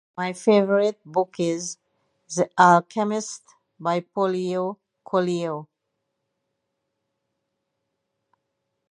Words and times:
My 0.17 0.33
favorite 0.33 0.99
book 1.05 1.35
is 1.37 1.77
"The 2.29 2.49
Alchemist" 2.57 3.43
by 3.79 3.99
Paulo 3.99 4.79
Coelho. 5.03 5.67